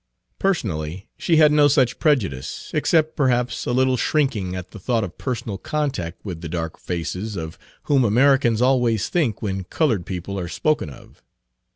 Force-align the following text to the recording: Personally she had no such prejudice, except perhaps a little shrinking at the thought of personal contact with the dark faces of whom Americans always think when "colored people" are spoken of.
Personally 0.39 1.09
she 1.15 1.37
had 1.37 1.51
no 1.51 1.67
such 1.67 1.99
prejudice, 1.99 2.71
except 2.73 3.15
perhaps 3.15 3.67
a 3.67 3.71
little 3.71 3.97
shrinking 3.97 4.55
at 4.55 4.71
the 4.71 4.79
thought 4.79 5.03
of 5.03 5.19
personal 5.19 5.59
contact 5.59 6.25
with 6.25 6.41
the 6.41 6.49
dark 6.49 6.79
faces 6.79 7.35
of 7.35 7.59
whom 7.83 8.03
Americans 8.03 8.63
always 8.63 9.09
think 9.09 9.43
when 9.43 9.63
"colored 9.63 10.07
people" 10.07 10.39
are 10.39 10.47
spoken 10.49 10.89
of. 10.89 11.21